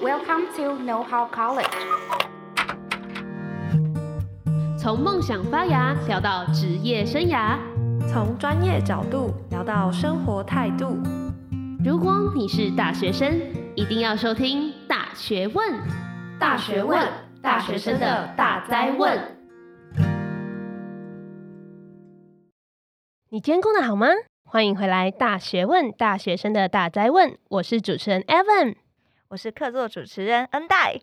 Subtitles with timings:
[0.00, 1.66] Welcome to Know How College。
[4.78, 7.58] 从梦想发芽聊到职业生涯，
[8.08, 10.96] 从专业角度聊到生活态度。
[11.84, 13.40] 如果你是大学生，
[13.74, 15.74] 一定要收听《大学问》。
[16.38, 17.04] 大学问，
[17.42, 19.18] 大学生的大哉问。
[23.30, 24.06] 你今天过得好吗？
[24.44, 27.36] 欢迎回来，《大学问》大学生的大哉问。
[27.48, 28.76] 我是主持人 Evan，
[29.30, 30.98] 我是客座主持人恩黛。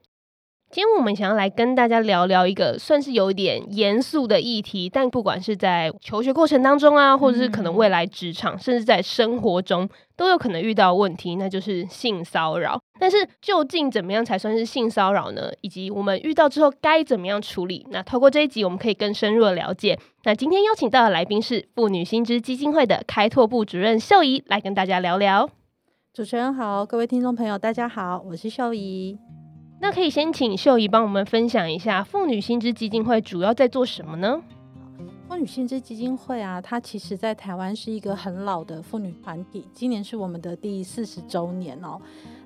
[0.71, 12.79] 今天我们想要来跟大家聊聊一个算是有点严肃的议题，但不管是在求学过程当中啊，或者是可能未来职场，嗯、甚至在生活中都有可能遇到问题，那就是性骚扰。
[12.99, 15.51] 但是究竟怎么样才算是性骚扰呢？
[15.61, 17.85] 以及我们遇到之后该怎么样处理？
[17.91, 19.99] 那透过这一集，我们可以更深入的了解。
[20.23, 25.47] 那今天邀请到的来宾是妇女新知基金会的开拓部主任秀仪，来跟大家聊聊。
[26.15, 29.19] 主持人好，各位听众朋友，大家好，我是秀仪。
[29.81, 34.41] 那可以先请秀仪帮我们分享一下妇女新知基金会主要在做什么呢？
[35.27, 41.99] 妇女新知基金会啊，它其实在台湾是一个很老的妇女团体，今年是我们的第四十周年哦。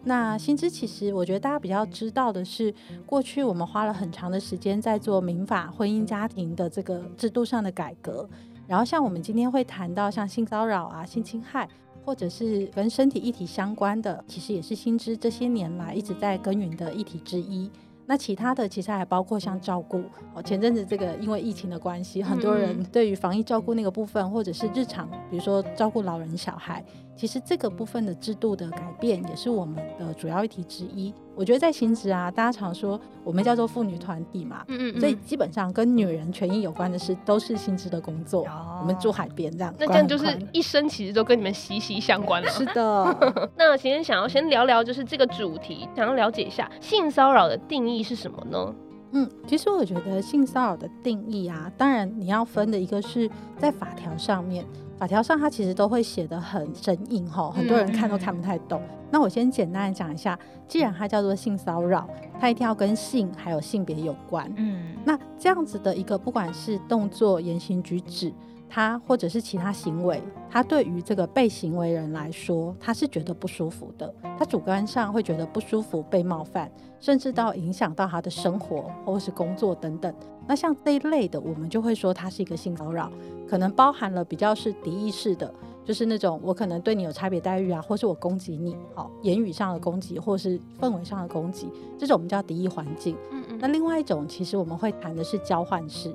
[0.03, 2.73] 那新知其实我觉得大家比较知道的是，
[3.05, 8.27] 过去我们花了很长的时间在做民法、婚姻家庭的这个制度上的改革，
[8.65, 11.69] 然后像我们今天会谈到像性骚扰啊、性侵害。
[12.09, 17.69] 或者是跟身体议题相关的，其实也是新知这些年来一直在耕耘的议题之一。
[18.07, 20.02] 那其他的其实还包括像照顾
[20.33, 26.83] 哦，前阵子这个因为疫情的关系，很多人对于防疫照顾那个部分，或者是日常，比如说照顾老人小孩，
[27.19, 31.13] 其实这个部分的制度的改变，也是我们的主要议题之一。
[31.35, 38.45] 我觉得在新职啊，大家常说我们叫做妇女团体嘛，嗯嗯，所以基本上跟女人权益有关的事，都是新职的工作。
[38.79, 42.49] 我们住海边这样，那这样就是一生其实都跟你们息息相关了。
[42.51, 48.75] 是的， 那今天想要先聊聊，就是这个主题，想要了解一下性骚扰的定义是什么呢？
[49.11, 54.65] 嗯，其实我觉得性骚扰的定义啊，当然你要分的一个是在法条上面。
[54.99, 58.82] 法条上，它其实都会写得很生硬哈，很多人看都看不太懂。
[58.82, 60.37] 嗯、那我先简单的讲一下，
[60.67, 62.05] 既然它叫做性骚扰，
[62.37, 64.52] 它一定要跟性还有性别有关。
[64.58, 68.33] 嗯，那这样子的一个，不管是动作、言行举止，
[68.69, 80.13] 它或者是其他行为，他对于这个被行为人来说，他是觉得不舒服的，他主观上会觉得不舒服、被冒犯，甚至到影响到他的生活或是工作等等。
[80.47, 83.11] 那像这一类的，我们就会说他是一个性骚扰。
[83.47, 85.52] 可能包含了比较是敌意式的，
[85.83, 93.15] 就是那种我可能对你有差别待遇啊，或是我攻击你，好，言语上的攻击，或是氛围上的攻击，这种我们叫敌意环境。
[93.31, 93.58] 嗯嗯。
[93.59, 96.13] 那另外一种，其实我们会谈的是交换式，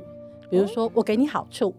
[0.49, 1.75] 比如说我给你好处，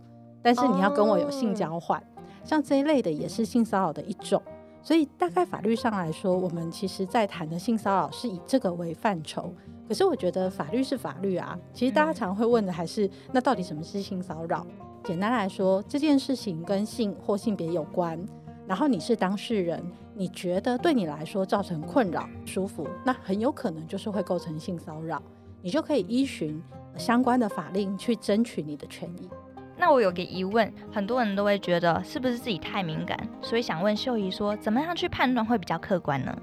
[0.46, 2.00] 但是你要跟我有性交换，
[2.44, 4.40] 像这一类的也是性骚扰的一种。
[4.84, 9.52] 所以大概法律上来说，我们其实在谈的性骚扰是以这个为范畴。
[9.88, 14.64] 可是我觉得法律是法律啊，其实大家常会问的还是那到底什么是性骚扰？
[15.04, 18.24] 简单来说，这件事情跟性或性别有关，
[18.68, 19.84] 然后你是当事人，
[20.14, 25.20] 你觉得对你来说造成困扰、舒服，那很有可能就是会构成性骚扰，
[25.64, 26.62] 你就可以依循
[26.96, 29.28] 相关的法令去争取你的权益。
[29.78, 36.36] 那我有个疑问，很多人都会觉得是不是自己太敏感，所以想问秀仪说，怎么样去判断会比较客观呢？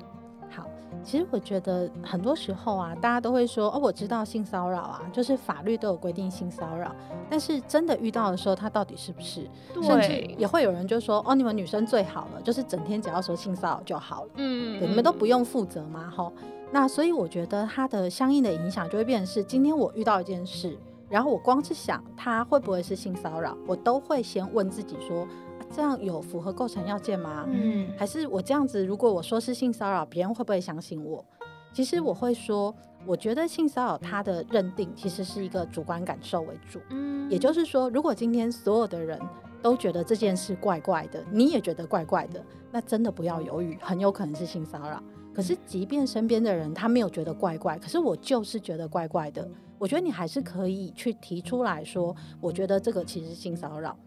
[0.51, 0.67] 好
[1.03, 6.95] 其实我觉得很多时候啊，大家都会说哦，我知道性骚扰啊，就是法律都有规定性骚扰，
[7.31, 9.49] 但是真的遇到的时候，它到底是不是？
[9.73, 16.33] 对甚至也会有人就说哦，你们女生最好了，就是整天只要说性骚扰就好了，嗯，对，你们都不用负责嘛，吼。
[16.71, 20.75] 那所以我觉得它的相应的影响就会变成是，今天我遇到一件事，
[21.13, 25.29] 然后我光是想他会不会是性骚扰，我都会先问自己说。
[25.75, 27.47] 这样有符合构成要件吗？
[27.49, 31.25] 嗯，还是我这样子，如果我说是性骚扰，别人会不会相信我？
[31.73, 32.75] 其实我会说，
[33.07, 36.79] 我觉得性骚扰它的认定其实是一个主观感受为主。
[36.91, 39.19] 嗯，也就是说，如果今天所有的人
[39.63, 45.03] 都觉得这件事怪怪的，你也觉得怪怪的，那真的不要犹豫，很有可能是性骚扰。
[45.33, 49.49] 可是，即便身边的人他没有觉得怪怪，可是我就是觉得怪怪的，
[49.83, 53.99] 我觉得你还是可以去提出来说，我觉得这个其实是性骚扰。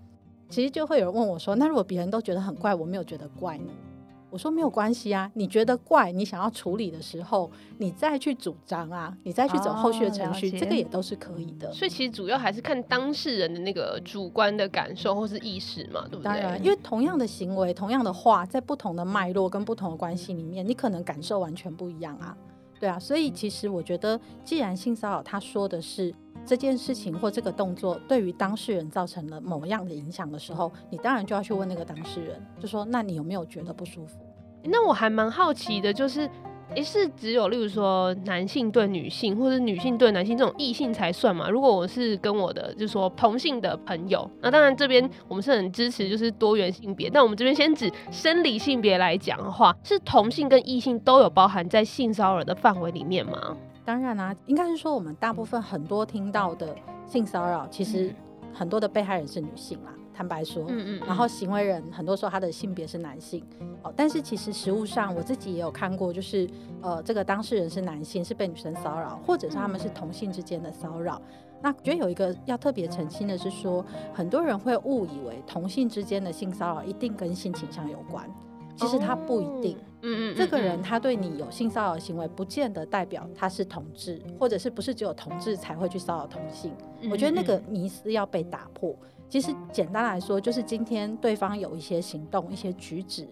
[0.48, 3.74] 其实就会有人问我说：“那如果别人都觉得很怪，我没有觉得怪呢？”
[4.32, 16.24] 我说：“没有关系啊，你觉得怪，你想要处理的时候，你再去主张啊，你再去走后续的程序，哦、这个也都是可以的。”所以其实主要还是看当事人的那个主观的感受或是意识嘛，对不对？
[16.24, 22.38] 当然，因为同样的行为、同样的话，在不同的脉络跟不同的关系里面，你可能感受完全不一样啊。
[22.80, 26.14] 对啊，所以其实我觉得，既然性骚扰他说的是。
[26.48, 34.20] 这件事情或这个动作对于当事人造成了某样的影响的时候，你当然就要去问那个当事人，就说：那你有没有觉得不舒服？
[34.66, 36.30] 那我还蛮好奇的，就是
[36.74, 41.48] 诶，是只有例如说男性对女性，或者女性对男性这种异性才算嘛？
[41.48, 53.56] 如果我是跟我的就是说同性的朋友，那当然这边我们是很支持就是多元性别，但我们这边先指生理性别来讲的话，是同性跟异性都有包含在性骚扰的范围里面吗？
[53.86, 56.76] 当然啦、啊，应该是说我们大部分很多听到的
[57.06, 58.14] 性骚扰，其实
[58.52, 59.94] 很多的被害人是女性啦。
[60.16, 63.44] 坦白说，嗯嗯，然后行为人很多时候他的性别是男性，
[63.84, 66.50] 哦，但是其实实务上我自己也有看过，就是
[66.82, 71.22] 呃，这个当事人是男性，是被女生骚扰，或者是他们是同性之间的骚扰。
[71.62, 73.84] 那觉得有一个要特别澄清的是说，
[74.14, 78.30] 很多人会误以为同性之间的性骚扰一定跟性倾向有关，
[78.78, 79.78] 其实他不一定。
[80.08, 86.72] 嗯嗯，这个人他对你有性骚扰行为，不见得代表他是同志，或者是不是只有同志才会去骚扰同性。
[87.10, 88.96] 我觉得那个迷思要被打破。
[89.30, 93.28] 其实简单来说，就是今天对方有一些行动、一些举止，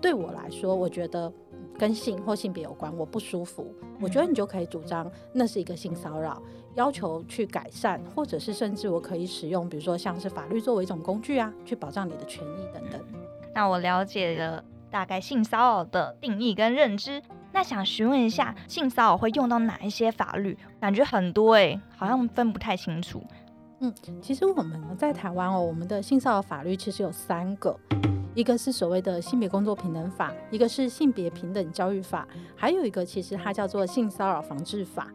[0.00, 1.32] 对我来说，我觉得
[1.78, 3.66] 跟性或性别有关，我不舒服。
[4.00, 6.40] 我觉得你就可以主张那是一个性骚扰，
[6.74, 13.00] 要求去改善，或者是甚至我可以使用，比如说像是法律作为一种工具啊，去保障你的权益等等。
[13.54, 17.20] 那我了解了大概性骚扰的定义跟认知，
[17.52, 20.56] 那想询问一下，性骚扰会用到哪一些法律？
[20.80, 23.20] 感觉很多诶、欸，好像分不太清楚。
[23.80, 27.78] 嗯，其实我们在台湾哦，我们的性骚扰法律其实有三个，
[28.34, 32.26] 一个是所谓的性别工作平等法，一个是性别平等教育法，
[32.56, 35.12] 还有一个其实它叫做性骚扰防治法。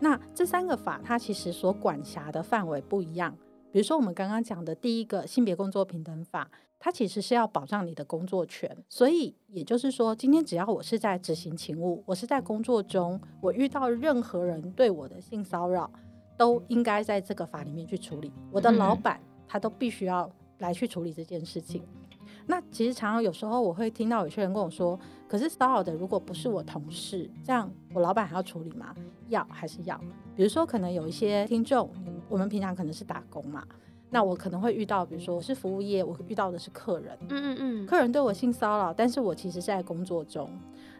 [0.00, 3.36] 那这三个法它其实所管辖的范围不一样。
[3.70, 15.90] 比如说我们刚刚讲的第一个性别工作平等法，它其实是要保障你的工作权，所以也就是说，今天只要我是在执行勤务，我是在工作中，我遇到任何人对我的性骚扰。
[16.36, 18.32] 都应该在这个法里面去处理。
[18.50, 21.82] 我的老板他都必须要来去处理这件事情。
[22.48, 28.94] 那其实常常有时候我会听到有些人跟我说：“可是骚扰的如果不是我同事，这样我老板还要处理吗？
[29.28, 30.00] 要还是要？”
[30.36, 31.90] 比如说，可能有一些听众，
[32.28, 33.64] 我们平常可能是打工嘛，
[34.10, 40.48] 那我可能会遇到，比如说我是服务业，我遇到的是客人，嗯嗯嗯，客人对我性骚扰，但是我其实是在工作中。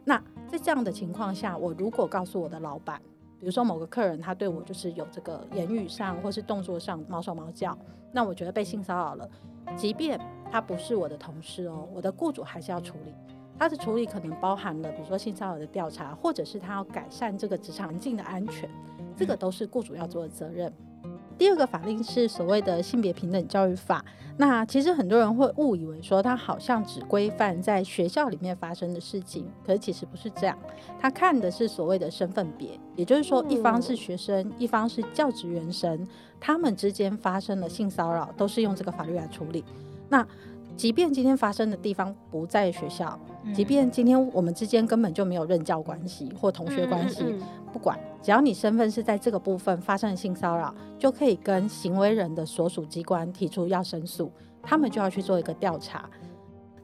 [0.04, 3.00] 那在这样的情况下，我如果告诉我的老板，
[3.46, 7.78] 比如说某个客人他对我就是有这个言语上或是动作上毛手毛脚，
[8.10, 9.30] 那我觉得被性骚扰了，
[9.76, 10.20] 即便
[10.50, 13.14] 他不是我的同事哦，我的雇主还是要处理。
[13.56, 18.68] 他的处理可能包含了比如说性骚扰的调查，或者是他要改善这个职场环境的安全，
[19.14, 20.72] 这个都是雇主要做的责任。
[21.38, 24.04] 第二个法令是所谓的性别平等教育法。
[24.38, 30.58] 那其实很多人会误以为说它好像只规范在学校里面发生的事情，可是其实不是这样。
[31.00, 36.06] 他看的是所谓的身份别，也就是说一方是学生，一方是教职员生，
[36.38, 39.64] 他们之间发生了性骚扰，都是用这个法律来处理。
[40.08, 40.26] 那
[40.76, 43.18] 即便今天发生的地方不在学校，
[43.54, 47.24] 即便今天我们之间根本就没有任教关系或同学关系，
[47.72, 54.30] 不管，只要你身份是在这个部分发生了性骚扰，就可以跟行为人的所属机关提出要申诉，
[54.62, 56.08] 他们就要去做一个调查。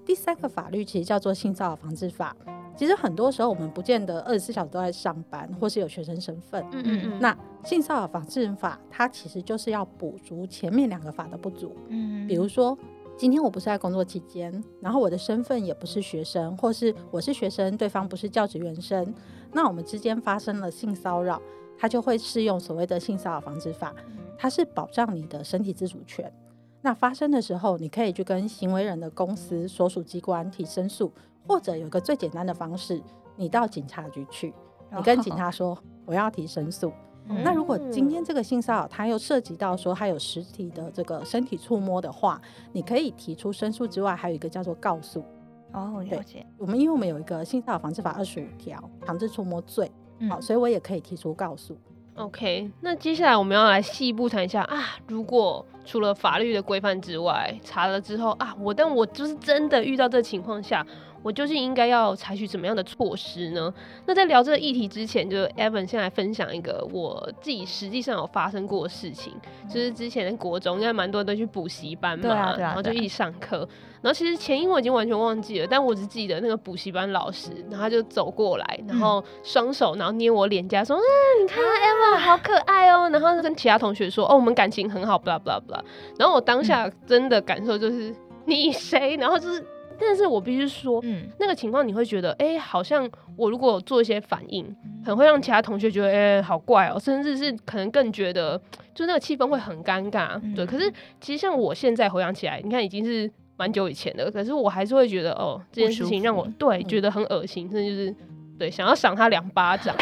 [0.07, 2.35] 第三个法律其实叫做性骚扰防治法。
[2.75, 6.65] 其实很多时候我们不见得二十四小时都在上班，或是有学生身份。
[6.73, 7.19] 嗯嗯嗯。
[7.21, 11.77] 那性骚扰防治法它其实就是要补足前面两个法的不足。
[11.89, 12.77] 嗯，比如说。
[13.17, 19.15] 今天我不是在工作期间，然后我的身份也不是学生，或是我是学生，对方不是教职员生，
[19.53, 21.41] 那我们之间发生了性骚扰，
[21.79, 23.95] 它就会适用所谓的性骚扰防治法，
[24.37, 26.33] 它是保障你的身体自主权。
[26.81, 31.13] 那发生的时候，你可以去跟行为人的公司所属机关提申诉，
[31.47, 33.01] 或者有个最简单的方式，
[33.37, 34.53] 你到警察局去，
[34.97, 36.93] 你跟警察说我要提申诉。
[37.29, 42.41] 那如果今天这个性骚扰，它又涉及到说它有实体的这个身体触摸的话，
[42.73, 45.25] 你可以提出申诉之外，还有一个叫做告诉。
[45.73, 46.45] 哦，了解。
[46.59, 49.91] 我们因为我们有一个性骚扰防治法二十五条，强制触摸罪，
[50.29, 51.77] 好，所以我也可以提出告诉。
[52.17, 60.87] OK，那接下来我们要来细一步谈一下啊，如果除了法律的规范之外，查了之后啊，我但我就是真的遇到这情况下。
[61.23, 63.73] 我究竟应该要采取怎么样的措施呢？
[64.07, 69.33] 那在聊这个议题之前，就 Evan 先来分享一个我自己实际上有发生过的事情，
[69.69, 73.59] 就是之前的国中应该蛮多人都去补习班嘛，然后就一起上课，
[74.01, 81.03] 然后其实前因我已经完全忘记了，但我只记得那个补习班老师，然后他就走过来，然后双手然后捏我脸颊说：“嗯，
[81.43, 85.81] 你看 Evan 好可爱哦。”然后跟其他同学说：“哦，我们感情很好，blah blah blah。”
[86.19, 88.15] 然后我当下真的感受就是
[88.45, 89.17] 你谁？
[89.17, 89.65] 然后就是。
[89.99, 98.61] 但是我必须说，嗯，那个情况你会觉得，哎、欸，好像我如果做一些反应，很会让其他同学觉得，哎、欸，好怪哦、喔，甚至是可能更觉得，
[98.95, 100.67] 就那个气氛会很尴尬，嗯、对。
[100.67, 108.15] 可是其实像我现在回想起来，你看已经是蛮久以前的，可是我还是会觉得，哦，这件事情让我对觉得很恶心，甚至就是
[108.59, 109.95] 对，想要赏他两巴掌。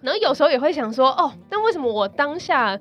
[0.00, 2.78] 然后有时候也会想说，哦，那为什么我当下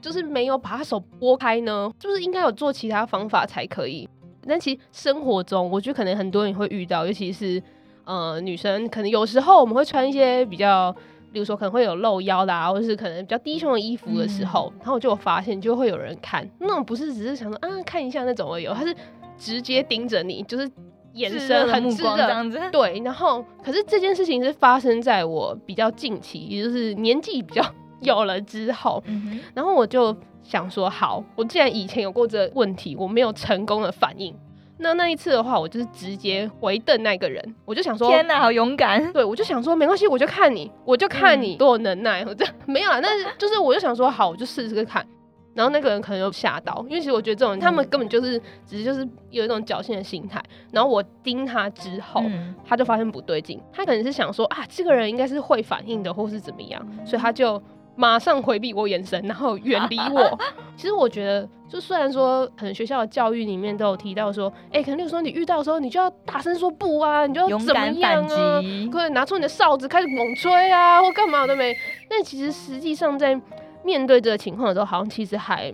[0.00, 1.92] 就是没有把他手拨开呢？
[1.98, 4.08] 就是应该有做其他方法才可以。
[4.46, 7.62] 但其实生活中，我觉得可能很多人会遇到，尤其是
[8.04, 10.94] 呃女生，可能有时候我们会穿一些比较，
[11.32, 18.94] 比如说可能会有露腰的啊，或者是可能比较低胸的衣服的时候，嗯、然后我就有发现，就会有人看，那种不是只是想说啊看一下那种而已，他是
[19.38, 20.70] 直接盯着你，就是
[21.14, 22.60] 眼神很直的这样子。
[22.72, 27.64] 对，然后可是这件事情是发生在我比较近期，也就是年纪比较
[28.02, 30.16] 有了之后，嗯、然后我就。
[30.42, 34.34] 想说好，我既然以前有过这个问题，我没有成功的反应，
[34.78, 39.12] 那那一次的话，我就是直接回瞪那个人，我就想说，天哪，好勇敢！
[39.12, 45.06] 对，我就想说，没关系，我就看你，我就看你多有能耐，我这没有啊，但是就是我就想说，好，我就试试看。
[45.54, 50.42] 然后那个人可能又吓到，因为其实我觉得这种人他们根本就是只是就是有一种侥幸的心态。
[50.70, 57.62] 然后我盯他之后，嗯、他就发现不对劲，他可能是想说啊，这个人应该是会反应的，或是怎么样，所以他就。
[57.94, 60.38] 马上回避我眼神，然后远离我。
[60.76, 71.74] 其实我觉得，就虽然说，可能学校的教育里面都有提到说，哎、欸，可能那个时候你遇到的时候，你就要大声说不啊，你就要怎么样啊，可以拿出你的哨子开始猛吹啊，或干嘛都没。
[72.08, 73.38] 但其实实际上在
[73.84, 75.72] 面对这个情况的时候，好像其实还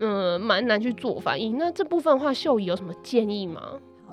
[0.00, 1.58] 嗯蛮难去做反应。
[1.58, 3.60] 那这部分的话，秀仪有什么建议吗？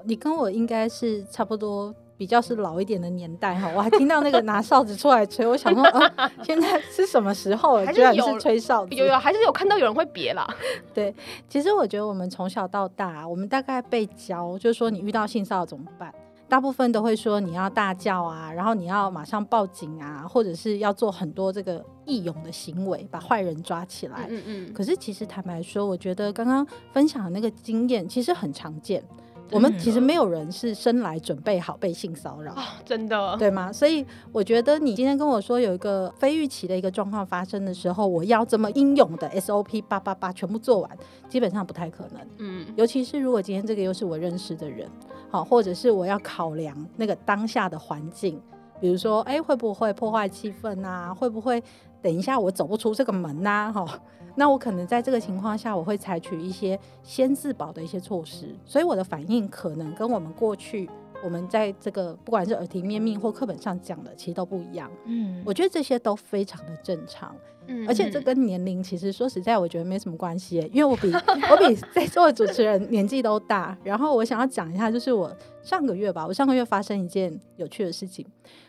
[0.04, 1.94] 你跟我应该是差不多。
[2.18, 7.94] 比较是老一点的年代哈， 我还听到那个拿哨子出来吹，我想说，呃， 现在是什么时候了？
[7.94, 10.48] 居然是吹哨子，有有，还是有看到有人会别啦。
[10.94, 11.14] 对，
[11.50, 16.14] 其实我觉得我们从小到大，我们大概被教，就是说你遇到性骚扰怎么办？
[16.48, 24.28] 大部分都会说你要大叫啊，然后你要马上报警啊，或者是要做很多这个义勇的行为，把坏人抓起来。
[24.30, 24.74] 嗯嗯。
[24.74, 29.04] 可是其实坦白说，我觉得刚刚分享的那个经验其实很常见。
[29.52, 33.72] 我们其实没有人是生来准备好被性骚扰，哦，真的，对吗？
[33.72, 40.98] 所以我觉得你今天跟我说有一个非预期的一个状况发生的时候，我要这么英勇的 SOP 八八八全部做完，
[41.30, 42.28] 基本上不太可能。
[42.40, 44.90] 嗯，尤其是如果今天这个又是我认识的人，
[45.30, 48.42] 好，或者是我要考量那个当下的环境，
[48.82, 51.14] 比如说，哎，会不会破坏气氛啊？
[51.14, 51.62] 会不会
[52.02, 53.72] 等一下我走不出这个门呐，啊？
[53.72, 54.00] 哈。
[54.36, 60.90] 那我可能在这个情况下，我会采取一些先自保的一些措施，所以我的反应可能跟我们过去
[61.24, 64.92] 我们在这个不管是耳提面命或课本上讲的，其实都不一样。
[65.06, 67.36] 嗯，我觉得这些都非常的正常。
[67.68, 73.76] 嗯，而且这跟年龄其实说实在，我觉得没什么关系，因为我比我比 在座的主持人年纪都大。
[73.84, 78.24] 然后我想要讲一下，就是我上个月吧，我上个月发生一件有趣的事情。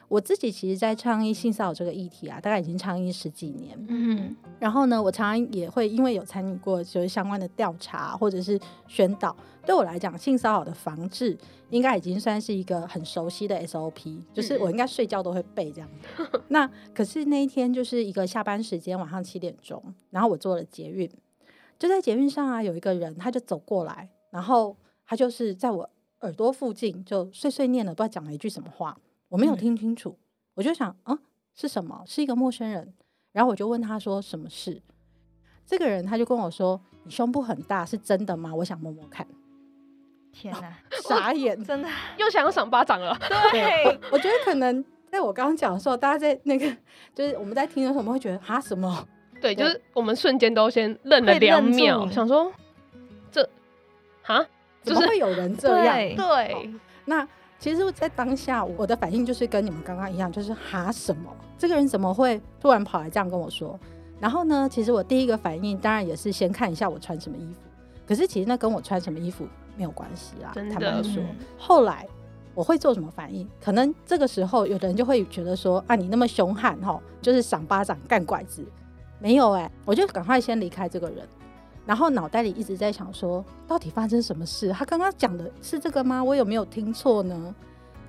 [0.09, 3.77] 我自己其实，在倡议性骚扰这个议题啊，大概已经倡议十几年。
[3.89, 11.37] 嗯，然后呢，我常常也会因为有参与过就是相关的调查或者是宣导，对我来讲，性骚扰的防治
[11.71, 15.91] 应该已经算是一个很熟悉的 SOP，就是我应该睡觉都会背这样。
[16.19, 21.11] 嗯、 那可是那一天就是一个下班时间，晚上七点钟，然后我坐了捷运，
[21.79, 28.97] 就在捷运上啊，有一个人他就走过来，然后他就是在我耳朵附近就碎碎念了，不知道讲了一句什么话。
[29.29, 30.23] 我没有听清楚，嗯、
[30.55, 31.19] 我就想，啊，
[31.55, 32.03] 是什么？
[32.07, 32.95] 是一个陌生人。
[33.33, 34.81] 然后我就问他说，什么事？
[35.67, 38.55] 这个人他就跟我说，你胸部很大，是真的吗？
[38.55, 39.27] 我想摸摸看。
[40.33, 43.15] 天哪，傻眼， 真的又想要赏巴掌了。
[43.53, 46.75] 对，我，我觉得可能在我刚刚讲的时候，大家在那个，
[47.15, 49.07] 就是我们在听的时候，我们会觉得啊，什么？
[49.41, 52.51] 对，就是我们瞬间都先愣了两秒，想说，
[53.31, 53.47] 这，
[54.23, 54.43] 啊，
[54.83, 55.95] 怎么会有人这样？
[55.95, 56.71] 对，对
[57.05, 57.29] 那。
[57.67, 61.29] 其实，在当下，我的反应就是跟你们刚刚一样，就是哈什么？
[61.59, 63.77] 这个人怎么会突然跑来这样跟我说？
[64.21, 67.59] 然后呢，其实我第一个反应当然也是先看一下我穿什么衣服。
[68.07, 71.21] 可是其实那跟我穿什么衣服没有关系啦，坦白说。
[71.21, 72.07] 嗯、后来
[72.55, 73.45] 我会做什么反应？
[73.61, 78.65] 可能这个时候有的人就会觉得说啊，你那么凶悍哈，就是赏巴掌、干拐子。
[79.19, 81.27] 没有哎、欸，我就赶快先离开这个人。
[81.87, 84.71] 然后脑袋里一直在想说，到底发生什么事？
[84.73, 86.23] 他刚刚讲的是这个吗？
[86.23, 87.55] 我有没有听错呢？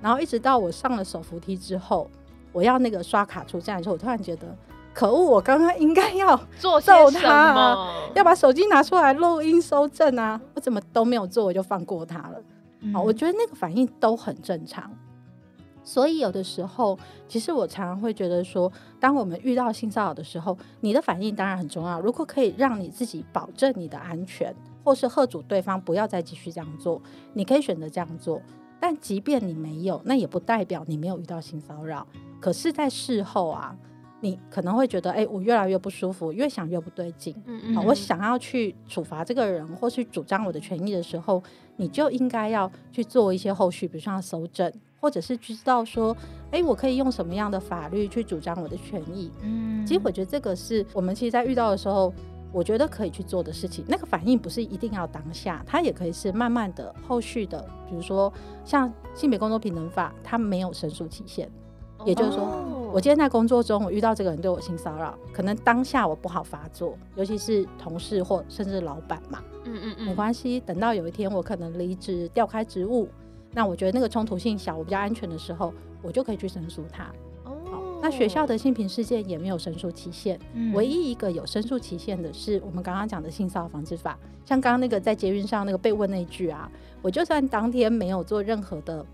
[0.02, 2.10] 然后一直到我上了手扶梯之后，
[2.52, 4.46] 我要那个刷卡出站的时候，我突然觉得，
[4.92, 5.24] 可恶！
[5.24, 8.10] 我刚刚应该要做些什么？
[8.14, 10.40] 要把手机拿出来录音收证啊！
[10.54, 12.42] 我怎么都没有做，我就放过他了。
[12.80, 14.90] 嗯、好，我觉得那个反应都很正常。
[15.88, 21.98] 所以有的时候，其实我常常会觉得说，当我们遇到性骚扰的时候，你的反应当然很重要。
[21.98, 24.54] 如果可以让你自己保证你的安全，
[24.84, 27.00] 或是喝阻对方不要再继续这样做，
[27.32, 28.42] 你可以选择这样做。
[28.78, 32.06] 但即便你没有，那也不代表你没有遇到性骚扰。
[32.38, 33.74] 可是，在事后啊，
[34.20, 37.34] 你可能会觉得，哎、欸，我越来越不舒服，越想越不对劲。
[37.46, 41.42] 嗯嗯，好，我想要去处罚这个人，或去主张我的权益的时候，
[41.78, 44.70] 你就应该要去做一些后续，比如说要搜证，
[45.00, 46.14] 或者是知道说，
[46.50, 49.30] 哎、欸，我可以用什么样的法律去主张我的权益。
[49.42, 52.12] 嗯，其实我觉得这个是我们其实，在遇到的时候，
[52.52, 53.84] 我觉得可以去做的事情。
[53.86, 57.64] 那个反应不是一定要当下，它也可以是慢慢的、后续的。
[57.88, 58.32] 比如说，
[58.64, 61.48] 像性别工作平等法，它没有申诉期限，
[62.04, 62.40] 也就是说。
[62.42, 73.06] 哦我今天在工作中，我遇到这个人对我性骚扰，可能当下我不好发作，尤其是同事或甚至老板嘛，嗯嗯嗯，没关系，等到有一天我可能离职调开职务，
[73.52, 77.04] 那我觉得那个冲突性小，我比较安全的时候，我就可以去申诉他。
[77.44, 89.04] 哦，那学校的性平事件也没有申诉期限，嗯，唯一一个有申诉期限的是我们刚刚讲的性骚扰防治法，像刚刚那个在捷运上那个被问那句啊，我就算当天没有做任何的。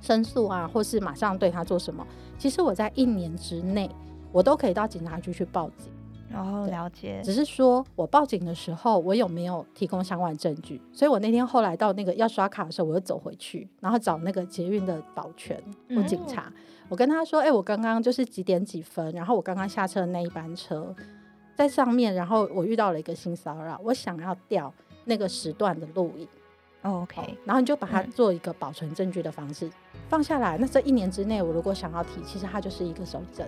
[0.00, 2.06] 申诉啊，或是马上对他做什么？
[2.38, 3.90] 其实我在一年之内，
[4.32, 5.92] 我都可以到警察局去报警。
[6.30, 7.22] 然后，了解。
[7.24, 10.78] 只是说我报警的时候，我有没有提供相关证据？
[10.92, 16.52] 所以我那天后来到那个要刷卡的时候，我又走回去，然后找那个捷运的保全或警察，嗯、
[16.90, 20.94] 我跟他说：“哎、欸，我刚刚就是几点几分，然后我刚刚下车的那一班车
[21.56, 24.70] 在上面，然后我遇到了一个性骚扰，我想要调
[25.06, 26.28] 那个时段的录影。”
[26.82, 29.72] OK，然后你就把它做一个保存证据的方式、嗯、
[30.08, 30.56] 放下来。
[30.58, 33.46] 那这一年之内，我如果想要提，其实它就是一个收证。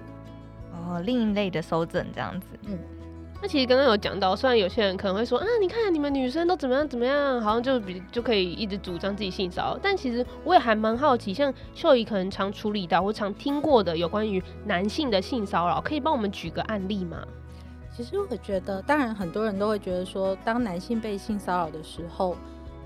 [0.72, 2.48] 哦，另一类的收证这样子。
[2.66, 2.76] 嗯，
[3.40, 9.78] 那其实刚刚有讲到，虽然有些人可能会说啊，你看你们女生都怎么样怎么样，好像就比就可以一直主张自己性骚扰。
[9.80, 17.22] 但其实我也还蛮好奇，像秀仪可能常处理到或常听过的有关于男性的性骚扰，可以帮我们举个案例吗？
[17.96, 22.36] 其实我觉得，当然很多人都会觉得说，当男性被性骚扰的时候。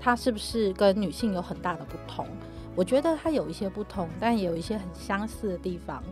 [0.05, 2.27] 它是不是跟女性有很大的不同？
[2.75, 6.03] 我觉得它有一些不同，但也有一些很相似的地方。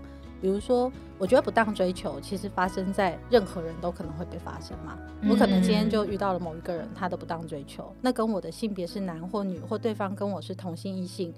[0.42, 4.98] 比如说，我觉得不当追求其实发生在任何人都可能会被发生嘛。
[5.22, 11.32] 嗯、我可能今天就遇到了某一个人，他的不当追求，那跟我的性别是男或女，或对方跟我是同性异性，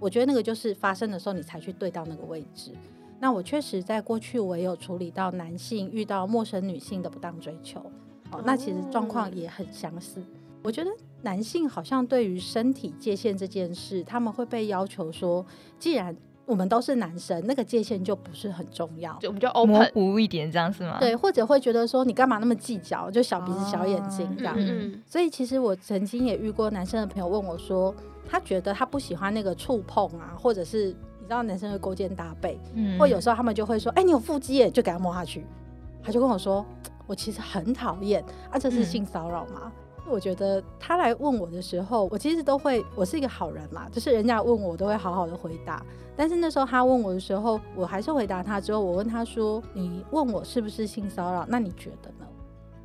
[0.00, 2.72] 我觉得那个就是发生的时候你才去对到那个位置。
[3.20, 7.78] 那我确实在过去我也有处理到男性遇到陌生女性的不当追求，
[8.32, 10.20] 哦，那其实状况也很相似。
[10.62, 10.90] 我觉得
[11.22, 15.44] 男性好像对于身体界限这件事，他们会被要求说，
[15.78, 20.98] 既然我们都是男生，那个界限就不是很重要，就我们就 open 模糊一点，这样是吗？
[20.98, 24.54] 对，或者会觉得说，你干嘛那么计较，就小鼻子小眼睛这样。
[24.58, 25.02] 嗯嗯。
[25.06, 27.94] 所以其实我曾经也遇过男生的朋友问我说，
[28.28, 30.88] 他觉得他不喜欢那个触碰啊，或者是
[31.20, 35.46] 你知道男生会勾肩搭背，嗯，或有时候他们就会说，哎、欸，你有腹肌耶，就给他摸下去。
[36.02, 36.66] 他就跟我说，
[37.06, 39.60] 我其实很讨厌啊，这是性骚扰吗？
[39.64, 39.72] 嗯
[40.10, 45.82] 我觉得他来问我的时候，我其实都会，我是一个好人嘛，就是人家问我，我都会好好的回答。
[46.16, 51.46] 但是那时候他问我的时候，我还是回答他之后，我问他说：“你问我是不是性骚扰？
[51.48, 52.10] 那你觉得？”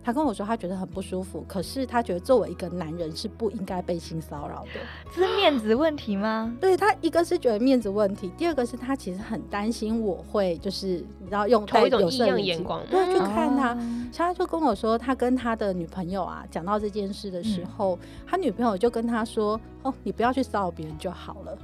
[0.06, 4.80] 他跟我说他觉得很不舒服，可是他觉得作为一个男人是不应该被性骚扰的。
[5.12, 6.56] 这是面子问题吗？
[6.62, 13.74] 对，他一个是觉得面子问题，第二个是他其实很担心我会就是你知道用带有异样眼光对去看他。
[13.80, 21.58] 嗯、他就跟我说，他跟他的女朋友啊讲到这件事的时候，嗯、他女朋友就跟他说：“哦，你不要去骚扰别人就好了，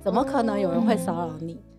[0.00, 1.73] 怎么可能有人会骚扰你？”嗯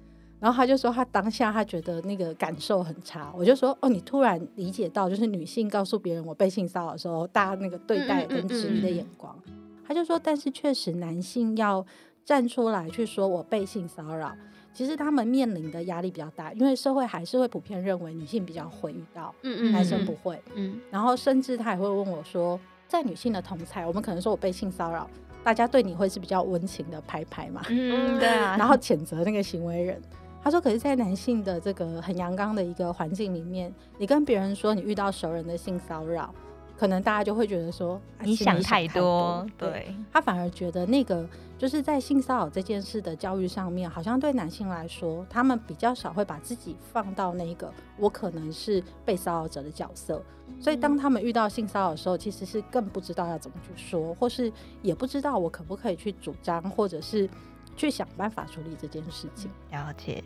[0.45, 3.34] 然后他就说，他当下他觉得那个感受很差。
[3.36, 9.36] 我就说，哦，你突然理解到，就是女性告诉别人我被性骚扰的时候，大家那个对待跟质疑的眼光。
[9.47, 9.84] 嗯嗯嗯。
[9.88, 11.84] 他就说，但是确实男性要
[12.23, 14.31] 站出来去说我被性骚扰，
[14.71, 20.79] 其实他们面临的压力比较大，因为社会还是会普遍认为女性比较会遇到，嗯嗯，男生不会，嗯。
[20.91, 25.10] 然后甚至他也会问我说，在女性的同侪，我们可能说我被性骚扰，
[25.43, 29.99] 大家对你会是比较温情的拍拍嘛，嗯，对啊， 然后谴责那个行为人。
[30.45, 36.31] 他说：“可是，在男性的这个很阳刚的一个环境里面，你跟别人说你遇到熟人的性骚扰，
[36.77, 39.43] 可能大家就会觉得说你想太多。
[39.58, 41.27] 对，对，他反而觉得那个
[41.58, 50.21] 就是在性骚扰这件事的教育上面，好像对男性来说，他们比较少会把自己放到那个我可能是被骚扰者的角色。
[50.62, 54.53] 所以，当他们遇到性骚扰的时候，其实是更不知道要怎么去说，或是
[54.84, 57.27] 也不知道我可不可以去主张，或者是。”
[57.75, 59.51] 去想办法处理这件事情。
[59.71, 60.23] 了解。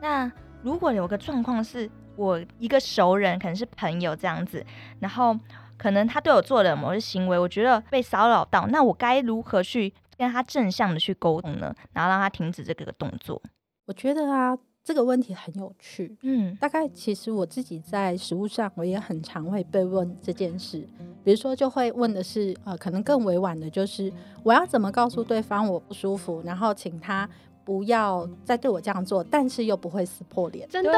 [0.00, 0.30] 那
[0.62, 4.64] 如果有个状况是我一个熟人，可能是朋友这样子，
[5.00, 5.38] 然后
[5.76, 11.74] 可能他对我做了某些行为，我觉得被骚扰到，那我该如何去跟他正向的去沟通呢？
[11.92, 13.40] 然后让他停止这个动作？
[13.86, 14.56] 我觉得啊。
[14.86, 20.86] 这个问题很有趣，嗯，大概其实我自己在实物上，我也很常会被问这件事。
[21.24, 24.12] 比如说，就会问的是，呃，可能更委婉的，就是
[24.44, 27.28] 我要怎么告诉对方我不舒服，然后请他
[27.64, 30.68] 不要再对我这样做，但是又不会撕破脸。
[30.68, 30.92] 真的，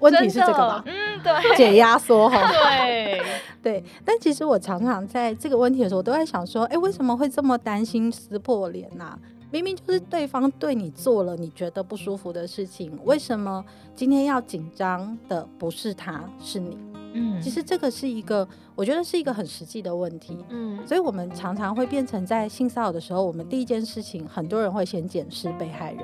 [0.00, 0.82] 问题是这个吧？
[0.86, 2.50] 嗯，对，解压缩哈。
[2.50, 3.20] 对
[3.62, 9.18] 对，但其实我常常在这个问题的时候，我都在想说，哎，为什么会这么担心撕破脸呢、啊？
[9.52, 13.62] 明明就是对方对你做了你觉得不舒服的事情，为什么
[13.94, 16.78] 今天要紧张的不是他，是你？
[17.12, 20.38] 嗯，其实这个是一个，我觉得是一个很实际的问题。
[20.48, 26.02] 嗯，所以我们常常会变成在性骚扰的时候，我们第一件事情，很多人会先检视被害人，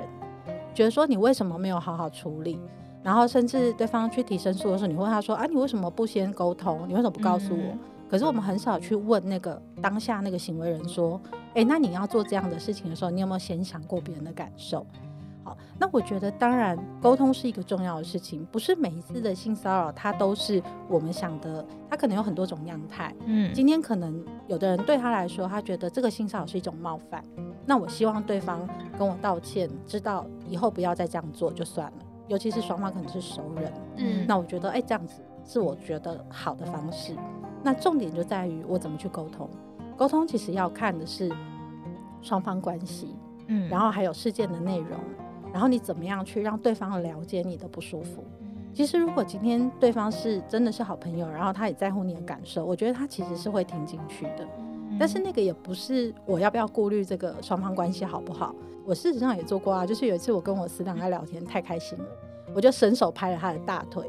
[0.75, 2.59] 觉得说你为什么没有好好处理，
[3.01, 6.87] 然后甚至对方去提申诉的时候，你问他说啊，你为什么不先沟通？
[6.87, 7.63] 你为什么不告诉我？
[7.63, 7.79] 嗯，
[8.09, 11.21] 可是我们很少去问那个当下那个行为人说，
[11.53, 14.85] 诶，那你要做这样的事情的时候，你有没有先想过别人的感受？
[15.43, 23.15] 好那我觉得，当然沟通是一个重要的事情，不是每一次的性骚扰，它都是我们想的，它可能有很多种样态。
[23.25, 27.23] 嗯，今天可能有的人对他来说，他觉得这个性骚扰是一种冒犯，
[27.65, 28.67] 那我希望对方
[28.97, 31.97] 跟我道歉，知道以后不要再这样做就算了。
[32.27, 37.15] 尤其是双方可能是熟人，嗯，那我觉得，哎，这样子是我觉得好的方式。
[37.63, 39.49] 那重点就在于我怎么去沟通，
[39.97, 41.31] 沟通其实要看的是
[42.21, 43.15] 双方关系，
[43.47, 44.99] 嗯，然后还有事件的内容。
[45.51, 48.23] 然后你怎么样去让对方了解你的不舒服？
[48.71, 54.47] 其实如果今天对方是真的是好朋友，然后他也在乎你的感受，我觉得他其实是会听进去的。
[54.99, 58.53] 但是那个也不是我要不要顾虑这个双方关系好不好？
[58.85, 62.05] 我事实上也做过啊，就是有一次我跟我死党在聊天，太开心了，
[62.53, 64.07] 我就伸手拍了他的大腿，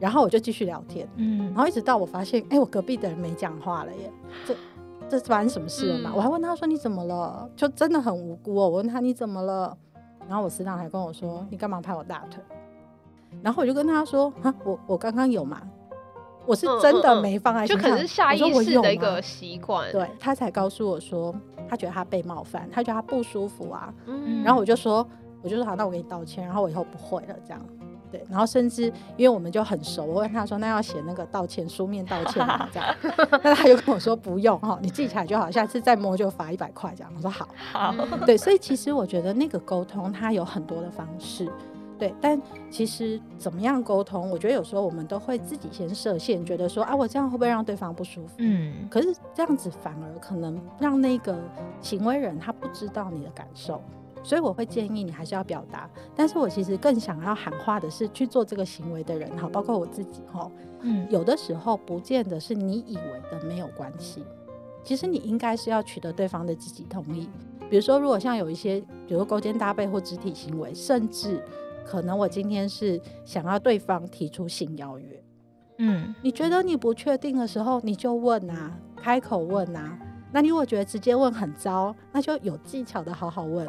[0.00, 4.12] 然后我就继续聊天，嗯，然后一直到我发现，哎，我隔壁的人没讲话了耶，
[4.46, 4.54] 这
[5.08, 6.12] 这发生什么事了嘛？
[6.14, 7.48] 我还问他说你怎么了？
[7.56, 9.76] 就真的很无辜哦，我问他你怎么了？
[10.28, 12.42] 然后我师长还跟我说：“你干嘛拍我大腿？”
[13.42, 15.62] 然后我就跟他说：“啊，我我刚刚有嘛？
[16.44, 21.32] 我是真的没放在心上，就可能是下意识的一个习惯。”对，他才告诉我说，
[21.68, 23.94] 他觉得他被冒犯，他觉得他不舒服啊。
[24.06, 25.06] 嗯，然后我就说，
[25.42, 27.60] 我就说好，那我给你道歉，然后我以后不会了，这样。
[28.10, 28.84] 对，然后甚至
[29.16, 32.94] 因为我们就很熟，我问他说：“那要写那个道歉书面道歉吗？”这样，
[33.42, 41.50] 那他就跟我说：“不用哈，你记起来就好，下次再摸就罚一百块。”这样，我说：“好。”好，对，所以其实我觉得那个沟通它有很多的方式，
[41.98, 42.40] 对，但
[42.70, 48.34] 其实怎么样沟通，我觉得有时候我们都会自己先设限，觉得说啊，我这样会不会让对方不舒服？
[48.38, 51.36] 嗯，可是这样子反而可能让那个
[51.80, 53.82] 行为人他不知道你的感受。
[54.26, 64.24] 所以我会建议你还是要表达，但是我其实更想要喊话的是去做这个行为的人哈，包括我自己哈，嗯，有的时候不见得是你以为的没有关系，
[64.82, 67.28] 其实你应该是要取得对方的积极同意。
[67.70, 71.40] 比如说，如果像有一些，比如说勾肩搭背或肢体行为，甚至
[71.84, 75.22] 可能我今天是想要对方提出性邀约，
[75.78, 79.96] 嗯，你觉得你不确定的时候，你就问啊，开口问啊。
[80.32, 83.64] 那你如果觉得直接问很糟，那就有技巧的好好问。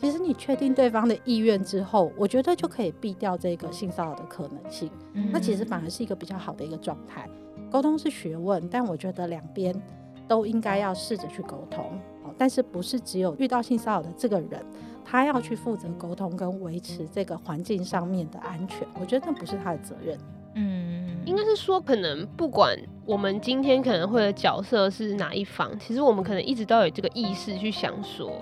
[0.00, 4.90] 其实你确定对方的意愿之后，我觉得就可以避掉这个性骚扰的可能性。
[5.12, 7.28] 嗯、那其实反而是一个比较好的一个状态。
[7.70, 9.74] 沟通是学问，但我觉得两边
[10.26, 11.84] 都应该要试着去沟通。
[12.38, 14.64] 但是不是只有遇到性骚扰的这个人，
[15.04, 18.88] 他要去负责沟通跟维持这个环境上面的安全？
[18.98, 20.18] 我觉得那不是他的责任。
[20.54, 28.32] 嗯，应该是说，可能不管我们今天可能会的角色是哪一方，其实我们可能一直都有这个意识去想说。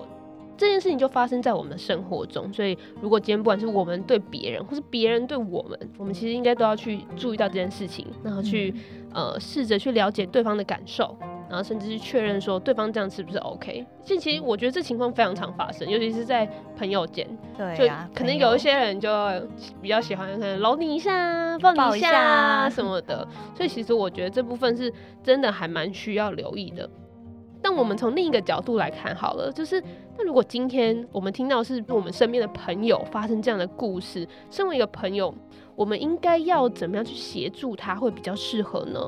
[0.59, 8.75] 这件事情就发生在我们的生活中，所以如果今天不管是我们对别人，或是别人对我们，我们其实应该都要去注意到这件事情，然后去、
[9.15, 11.17] 嗯、呃试着去了解对方的感受，
[11.49, 13.87] 然后甚至去确认说对方这样是不是 OK。
[14.03, 16.45] 其实我觉得这情况非常常发生，尤其是在
[16.77, 17.25] 朋友间，
[17.57, 19.09] 对、啊，就可能有一些人就
[19.81, 24.93] 比较喜欢可能搂你一下、抱你一下啊什么的，所以其实我觉得这部分是
[25.23, 26.91] 真的还蛮需要留意的。
[27.69, 29.79] 但我们从另一个角度来看好了，就是
[30.17, 35.35] 那如果今天我们听到是我们身边的朋友发生这样的故事，身为一个朋友，
[35.77, 38.99] 我们应该要怎么样去协助他会比较适合呢？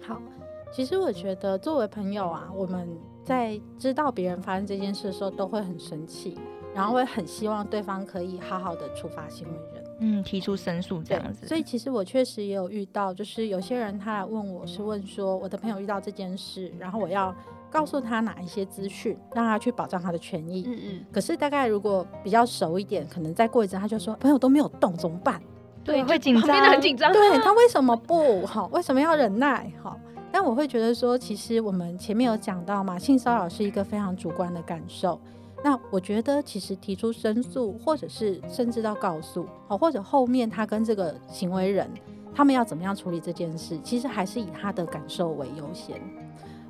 [0.00, 0.22] 好，
[0.70, 2.88] 其实我觉得作为朋友啊，我们
[3.24, 6.38] 在知道别人发生这件事的时候，都会很生气，
[6.72, 11.48] 然后会很希望对方可以好好的处罚行为人，嗯，提出申诉这样子。
[11.48, 17.34] 所以其实我确实也有遇到，就是有些人他来问我是问说，我的朋友遇到这件事，然后我要。
[17.76, 20.64] 告诉他哪一些资讯，让他去保障他的权益。
[20.66, 21.04] 嗯嗯。
[21.12, 25.38] 可是大概如果比较熟一点，可能再过一阵，他就说朋友都没有动，怎么办？
[25.84, 27.12] 对，会紧张，很紧张。
[27.12, 28.66] 对，他为什么不好？
[28.72, 29.70] 为什么要忍耐？
[29.82, 29.98] 好，
[30.32, 35.20] 但我会觉得说，其实我们前面有讲到嘛，性骚扰是一个非常主观的感受。
[35.62, 41.90] 那我觉得，其实提出申诉，或者是甚至到告诉，好，或者后面他跟这个行为人，
[42.34, 46.00] 他们要怎么样处理这件事，其实还是以他的感受为优先。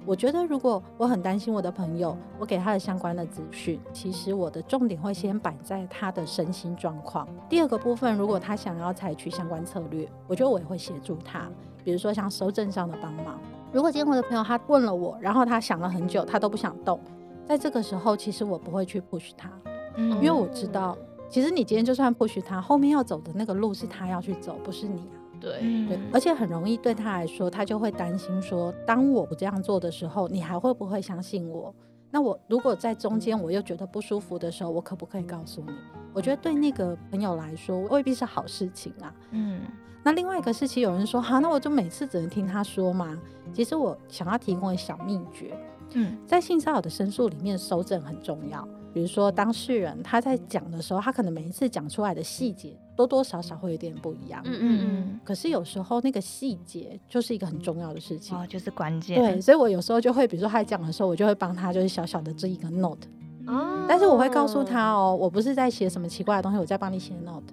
[0.07, 7.27] 我觉得如果我很担心我的朋友，我给他的相关的资讯，其实我的重点会先摆在他的身心状况。
[7.49, 11.51] 第二个部分，如果他想要采取相关策略，我觉得我也会协助他，
[11.83, 13.37] 比如说像收证上的帮忙。
[13.73, 17.01] 如果今天我的朋友他问了我，然后他想了很久，他都不想动，
[17.45, 19.51] 在这个时候，其实我不会去 push 他，
[19.97, 20.97] 嗯，因为我知道，
[21.29, 25.03] 其实你今天就算 push 他，后面要走的那个路是他要去走，不是你
[25.37, 25.41] 啊。
[25.41, 31.75] 对对，而且很容易对他来说，他就会担心说，当我不这样做的时候，你还会不会相信我？
[32.11, 35.73] 那我如果在中间我又觉得不舒服的时候，我可不可以告诉你？
[36.15, 39.13] 我觉得对那个朋友来说未必是好事情啊。
[39.33, 39.61] 嗯，
[40.03, 43.21] 那另外一个事情，有人说，好，那我就每次只能听他说嘛。
[43.53, 45.57] 其实我想要提供一个小秘诀。
[45.93, 48.67] 嗯，在性骚扰的申诉里面，搜证很重要。
[48.97, 54.41] 比如说当事人他在讲的时候，他可能每一次讲出来的细节多多少少会有点不一样。
[54.47, 55.21] 嗯嗯嗯。
[55.23, 59.21] 可是有时候那个细节就是一个很重要的事情，哦，就是关键。
[59.21, 63.07] 对，所以我有时候就会，比如说他在讲的时候，我就会帮他就是小小的这一个 note。
[63.47, 63.85] 哦。
[63.87, 67.53] 但是我会告诉他哦，我不是在写什么奇怪的东西，我在帮你写 note。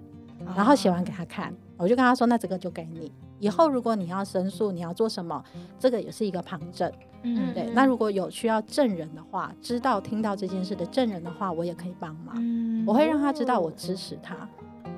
[0.56, 5.42] 然后写完给他看，我就跟他说：“那这个就给你，以后如果你要申诉，你要做什么，
[5.78, 6.90] 这个也是一个旁证。
[7.22, 7.70] 嗯，对。
[7.74, 12.34] 那如果有需要证人的话，知道听到这件事的证人的话，我也可以帮忙。
[12.38, 14.48] 嗯，我会让他知道我支持他，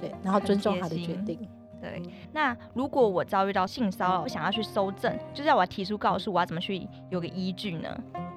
[0.01, 1.39] 对，然后尊重他的决定。
[1.81, 2.03] 对。
[2.33, 7.89] 那如果我遭遇到性骚扰，我想要去搜证，就是要我要提出告诉，我要怎么去有个依据呢？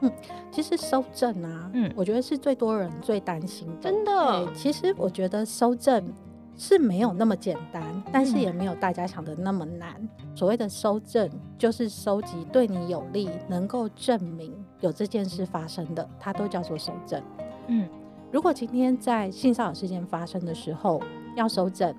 [0.02, 0.12] 嗯，
[0.52, 3.74] 其实搜证啊，嗯，我觉得是最多人最担心的。
[3.82, 4.46] 真的。
[4.46, 6.14] 对，其实我觉得搜证。
[6.60, 9.96] 是没有那么简单，但是也没有大家想的那么难。
[9.98, 17.24] 嗯、所谓的收证，就是收集对你有利、能够证明有这件事发生的，它都叫做收证。
[17.68, 17.88] 嗯，
[18.30, 21.02] 如果今天在性骚扰事件发生的时候
[21.38, 21.96] 要收证，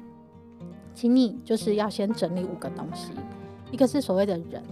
[0.95, 3.13] 请你就是要先整理五个东西，
[3.71, 4.63] 一个是所谓的人。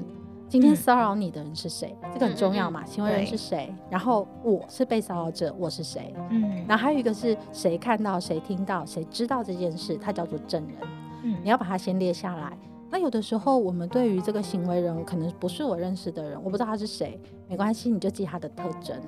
[0.49, 1.95] 今天骚扰你的人是谁？
[2.03, 2.83] 嗯、这个很重要嘛？
[2.87, 3.71] 行为人是谁？
[3.91, 6.15] 然后我是被骚扰者，我是谁？
[6.31, 10.77] 嗯，然后还有一个是谁看到、谁听到、谁知道这件事，它叫做证人。
[11.23, 12.57] 嗯，你要把它先列下来。
[12.91, 18.99] 那有的时候我们对于这个行为人可能不是我认识的人，我不知道他是谁，没关系，你就记他的特征，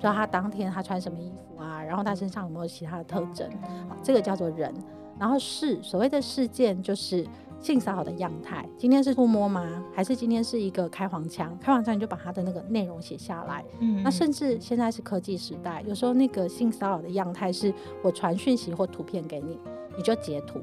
[0.00, 3.46] 知道他当天他穿什么衣服啊，然后他身上有没有其他的特征，
[3.90, 4.72] 好，这个叫做人。
[5.18, 7.26] 然后事，所谓的事件就是。
[7.60, 9.84] 性骚扰的样态，今天是触摸吗？
[9.92, 11.56] 还是今天是一个开黄腔？
[11.58, 13.64] 开黄腔你就把它的那个内容写下来。
[13.80, 19.58] 嗯，那甚至现在是科技时代，有时候那个性骚扰的样态是我传讯息或图片给你，
[19.96, 20.60] 你就截图。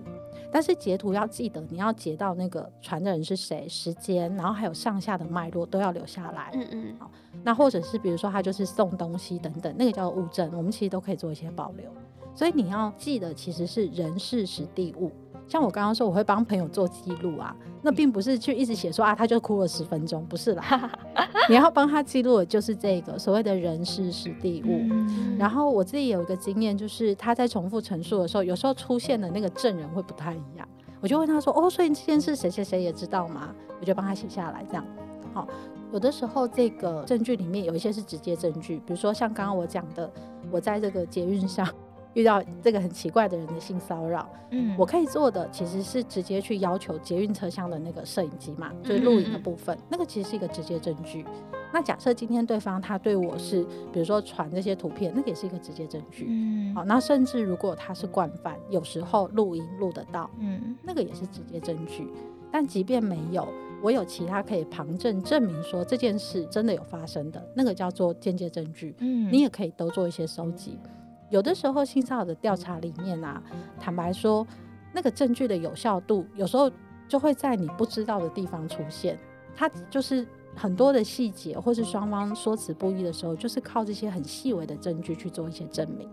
[0.51, 6.51] 但是截图要记得，你要截到那个传的人是谁、时间，然后还有上下的脉络都要留下来。
[6.53, 6.95] 嗯嗯。
[6.97, 7.11] 好，
[7.43, 11.91] 那或者是比如说他就是送东西等等，那个叫物证，我们其实都可以做一些保留。
[12.33, 15.11] 所以你要记得其实是人、事、时、地、物。
[15.47, 20.91] 像我刚刚说，我会帮朋友做记录啊，那并不是去一直写说啊，他就哭了十分钟，不是啦。
[21.47, 24.79] 你要帮他记录的就是这个所谓的人事时地物。
[24.89, 30.67] 嗯、然后我自己有一个经验，就是他在重复陈述的时候，有时候出现的那个证人会不太一样，
[30.99, 34.85] 我就问他说：“哦，所以这件事谁谁谁也知道吗？”我就帮他写下来，这样。
[35.33, 35.47] 好，
[35.91, 40.09] 有的时候这个证据里面有一些是直接证据，比如说像刚刚我讲的，
[40.49, 41.67] 我在这个捷运上。
[42.15, 51.23] 遇到这个很奇怪的人的性骚扰，嗯，我可以做的其实是直接去要求捷运车厢的那个摄影机嘛，就是录影的部分，嗯、那个其实是一个直接证据。
[51.73, 56.25] 那假设今天对方他对我是，比如说传这些图片，那个也是一个直接证据。
[56.29, 62.07] 嗯，好，那甚至如果他是惯犯，有时候录音录得到，嗯，那个也是直接证据。
[62.49, 63.45] 但即便没有，
[63.81, 68.95] 我有其他可以旁证证明说这件事真的有发生的，那个叫做间接证据。
[68.99, 70.79] 嗯，你也可以都做一些收集。
[71.29, 73.41] 有的时候性骚扰的调查里面啊，
[73.79, 74.45] 坦白说，
[74.93, 76.71] 那个证据的有效度有时候
[77.07, 79.17] 就会在你不知道的地方出现，
[79.55, 86.09] 它就是很多的细节，或是双方说辞不一的时候，就是靠这些很细微的证据去做一些证明。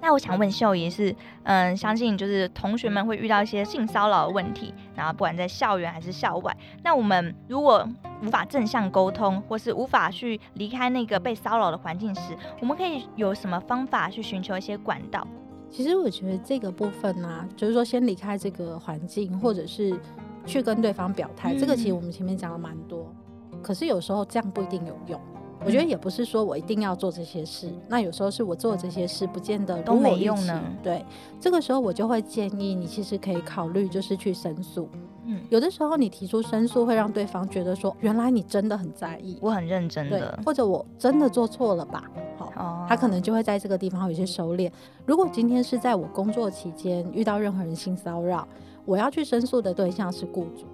[0.00, 7.88] 那我想问秀仪是，嗯，相信就是同学们会遇到一些性骚扰的问题，然后不管在校园还是校外，那我们如果
[8.22, 15.26] 无法正向沟通，或是无法去离开那个被骚扰的环境时，我们可以有什么方法去寻求一些管道？
[15.68, 19.98] 其实我觉得这个部分呢、啊，就是说先离开这个环境，或者是
[20.46, 23.12] 去跟对方表态，嗯、这个其实我们前面讲了蛮多，
[23.60, 25.20] 可是有时候这样不一定有用。
[25.64, 30.62] 我觉得也不是说我一定要做这些事，那有时候是我做这些事不见得都没用呢。
[30.82, 31.04] 对，
[31.40, 34.88] 这个时候我就会建议你，其实可以考虑就是去申诉。
[35.24, 42.04] 嗯，有的时候你提出申诉会让对方觉得说，原来你真的很在意，我很认真的，或者我真的做错了吧？
[42.38, 44.70] 好，哦，他可能就会在这个地方有一些收敛。
[45.04, 48.46] 如果今天是在我工作期间遇到任何人性骚扰，
[48.84, 50.64] 我要去申诉的对象是雇主，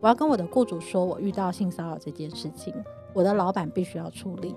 [0.00, 2.72] 我要跟我的雇主说我遇到性骚扰这件事情。
[3.14, 4.54] 我的老板必须要处理。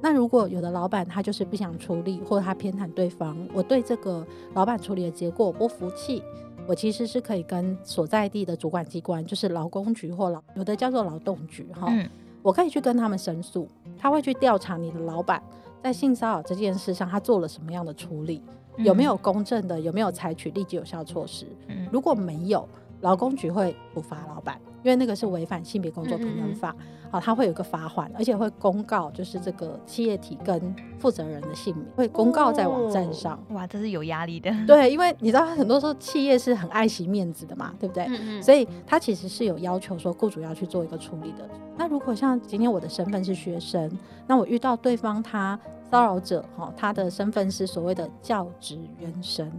[0.00, 6.22] 那如果有的老板他就是不想处理，或者他偏袒对方，我对这个老板处理的结果我不服气，
[6.66, 12.10] 我其实是可以跟所在地的主管机关，就是劳工局或劳有的叫做劳动局哈，嗯、
[12.42, 15.40] 我可以去跟他们申诉，他会去调查你的老板
[15.80, 18.42] 在性骚扰这件事上他做了什么样的处理，
[18.78, 21.46] 有没有公正的，有没有采取立即有效措施，
[21.92, 22.68] 如果没有，
[23.00, 24.60] 劳工局会处罚老板。
[24.82, 33.34] 因为那个是违反性别工作平等法，好、嗯嗯哦，他会有个罚款，而且会公告，就是这个企业体跟负责人的姓名，会公告在网站上。
[33.48, 34.50] 哦、哇，这是有压力的。
[34.66, 38.42] 对，因为你知道，很多时候企业是很爱惜面子的嘛，对不对？
[38.42, 41.48] 所以他其实是有要求说，雇主要去做一个处理的。
[41.76, 43.90] 那如果像今天我的身份是学生，
[44.26, 45.58] 那我遇到对方他
[45.90, 49.50] 骚扰者，哈、哦，他的身份是所谓的教职员生，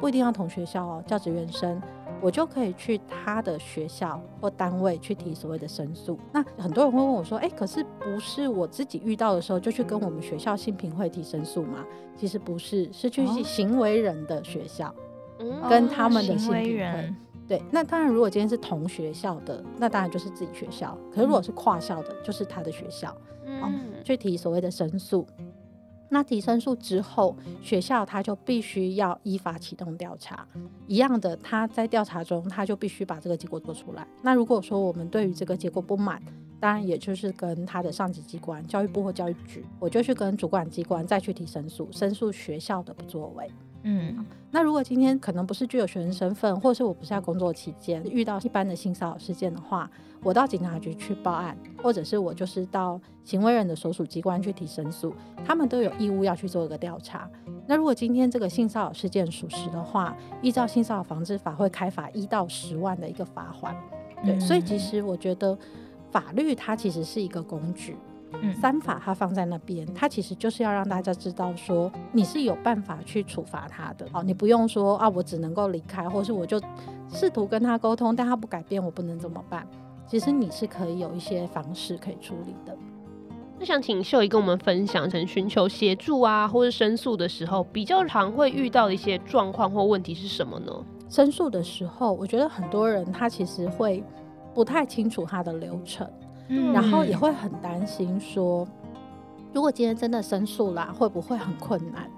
[0.00, 1.80] 不一定要同学校哦，教职员生。
[2.20, 6.18] 我就可以去他的学校或单位去提所谓的申诉。
[6.32, 11.84] 那很多人会问我说：“诶，可是不是我自己遇到的时候就去跟我们学校性平会提申诉吗？”
[12.16, 14.92] 其实不是，是去行为人的学校，
[15.38, 16.82] 哦、跟他们的性平会。
[16.82, 17.14] 哦、
[17.46, 20.98] 对，那当然，如果今天是同学校的，那当然就是自己学校。
[21.10, 23.72] 可是如果是跨校的，就是他的学校，嗯、哦，
[24.04, 25.26] 去提所谓的申诉。
[26.10, 30.46] 那提申诉之后，学校他就必须要依法启动调查。
[30.86, 34.06] 一样的，他在调查中，他就必须把这个结果做出来。
[34.22, 36.22] 那如果说我们对于这个结果不满，
[36.60, 43.48] 当然也就是跟他的上级机关，教育部或教育局，我就去跟主管机关再去提申诉，申诉学校的不作为。
[43.90, 49.90] 嗯，那如果今天可能不是具有学生身份，或是我不是在工作期间遇到一般的性骚扰事件的话，
[50.22, 57.26] 我到警察局去报案，或者是我就是到行为人的所属机关去提申诉，他们都有义务要去做一个调查。
[57.66, 63.74] 那如果今天这个性骚扰事件属实的话，依照性骚扰防治法会开罚一到十万的一个罚款。
[64.22, 65.56] 对，嗯、所以其实我觉得
[66.10, 67.96] 法律它其实是一个工具。
[68.40, 74.06] 嗯，三法它放在那边，它其实就是要让大家知道说你是有办法去处罚他的。
[74.12, 76.60] 好，你不用说啊，我只能够离开，或是我就
[77.12, 79.66] 试图跟他沟通，但他不改变，我不能怎么办？
[80.06, 82.76] 其实你是可以有一些方式可以处理的。
[83.58, 90.72] 那想请秀仪跟我们分享，成寻求协助啊，或是申诉的时候，比较常会遇到的一些状况或问题是什么呢？
[91.08, 94.04] 申诉的时候，我觉得很多人他其实会
[94.54, 96.08] 不太清楚他的流程。
[96.72, 98.66] 然后也会很担心说，
[99.52, 102.10] 如果今天真的申诉啦，会不会很困难，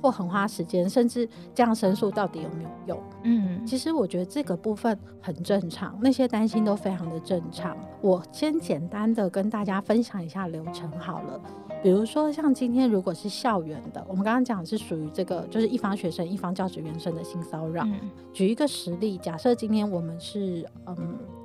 [0.00, 2.98] 或很花时间，甚至这样申诉到底有没有用？
[3.24, 7.76] 嗯，其实我觉得这个部分很正常，那些担心都非常的正常。
[8.00, 11.40] 我先简单的跟大家分享一下流程好了。
[11.84, 17.84] 比如说，像今天如果是校园的，我们刚刚讲是属于这个，就是一方学生、一方教职员生的性骚扰。
[17.84, 20.96] 嗯、举一个实例，假设今天我们是嗯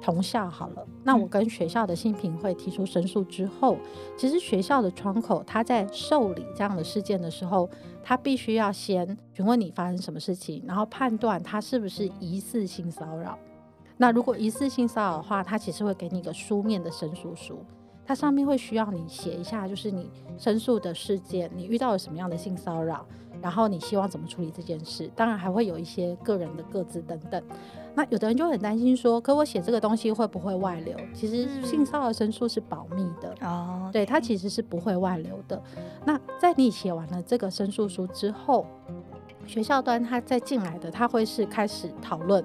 [0.02, 3.80] 同校好了，那我跟学校的性评会提出申诉之后，嗯、
[4.18, 7.70] 其实学校的窗口他在受理这样的事件的时候，
[8.02, 13.38] 他必须要先询问你发生什么事情，然后判断他是不是疑似性骚扰。
[13.98, 17.60] 那如果疑似性骚扰的话，他其实会给你一个书面的申诉书。
[18.10, 23.06] 它上面会需要你写一下，就是你申诉的事件，你遇到了什么样的性骚扰，
[23.40, 25.08] 然后你希望怎么处理这件事。
[25.16, 27.40] 当然还会有一些个人的各自等等。
[27.94, 30.98] 那有的人就很担心说，可我写这个东西会不会外流？
[31.14, 35.62] 其实性骚扰申诉是保密的哦，嗯、对，它其实是不会外流的。
[36.04, 38.66] 那在你写完了这个申诉书之后，
[39.46, 42.44] 学校端他再进来的，他会是开始讨论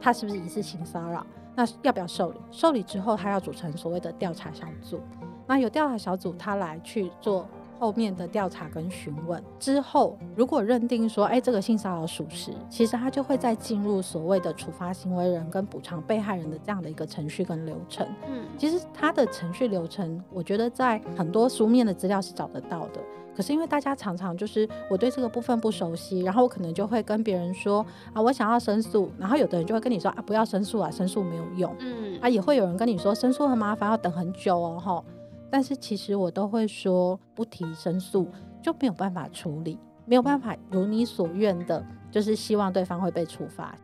[0.00, 1.24] 他是不是疑似性骚扰。
[1.54, 2.38] 那要不要受理？
[2.50, 5.00] 受理之后，他要组成所谓的调查小组。
[5.46, 7.46] 那有调查小组，他来去做
[7.78, 9.42] 后面的调查跟询问。
[9.58, 18.06] 之后，如果认定说，哎，这个性骚扰属实，其实他就会再进入所谓的处罚行为人跟补偿被害人的这样的一个程序跟流程。
[18.26, 23.00] 嗯，其实他的程序流程，我觉得在很多书面的资料是找得到的。
[23.34, 31.74] 可是因为大家常常就是我对这个部分不熟悉，然后我可能就会跟别人说啊，我想要申诉，然后有的人就会跟你说啊，不要申诉啊，申诉没有用。
[31.80, 35.04] 嗯，啊，也会有人跟你说申诉很麻烦，要等很久哦，吼。
[35.50, 38.26] 但是其实我都会说，不提申诉
[38.62, 43.74] 就没有办法处理，没有办法如你所愿的，就是希望对方会被处罚。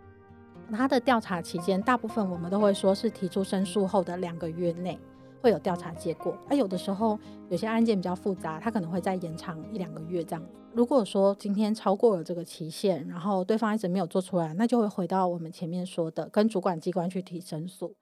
[0.72, 4.98] 他的调查期间，大部分我们都会说是提出申诉后的两个月内。
[5.40, 10.44] 会有调查结果，而、啊、有的时候有些案件比较复杂，它可能会再延长一两个月这样。
[10.73, 17.96] 如果说今天超过了这个期限，然后对方一直没有做出来，那就会回到我们前面说的，跟主管机关去提申诉。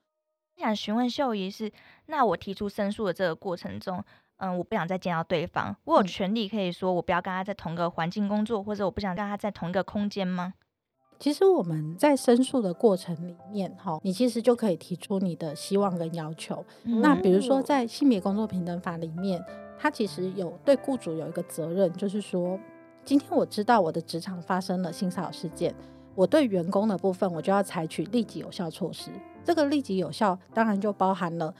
[0.57, 1.73] 想询问秀仪是，
[2.07, 4.05] 那我提出申诉的这个过程中，
[4.39, 10.55] 嗯，我不想再见到对方，我有权利可以说我不要跟他在同个环境工作，或者我不想跟他在同一个空间吗？
[11.19, 16.65] 其实我们在申诉的过程里面，哈，你其实就可以提出你的希望跟要求。
[16.85, 19.45] 嗯、那比如说在性别工作平等法里面，
[19.77, 22.57] 它其实有对雇主有一个责任，就是说，
[23.05, 25.75] 今天我知道我的职场发生了性骚扰事件，
[26.15, 29.11] 我对员工的部分，我就要采取立即有效措施。
[29.43, 31.53] 这个立即有效，当然就包含了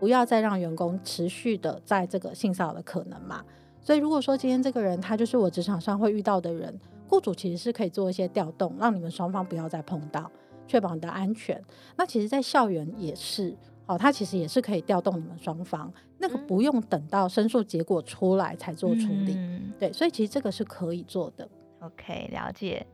[0.00, 3.44] 不要再让员工持续的在这个性骚扰的可能嘛。
[3.80, 6.76] 所以如果说今天这个人他就是我职场上会遇到的人。
[7.08, 10.30] 雇主其实是可以做一些调动，让你们双方不要再碰到，
[10.66, 11.62] 确保你的安全。
[11.96, 21.48] 那其实，在校园也是，哦，他其实也是可以调动你们双方，那个不用等到申诉结果出来才做处理，嗯、对，所以其实这个是可以做的。
[21.80, 22.86] OK，了解。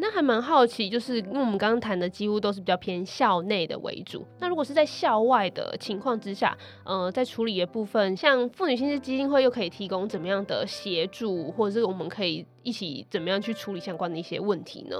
[0.00, 4.26] 那还蛮好奇，就是因为我们刚刚谈的几乎都是比较偏校内的为主。
[4.40, 14.96] 那如果是在校外的情况之下，呃，在处理的部分，像妇女新知基金会又可以提供怎么样的协助，或者是我们可以一起怎么样去处理相关的一些问题呢？